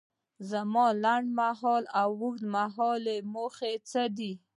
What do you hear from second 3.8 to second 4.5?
څه دي؟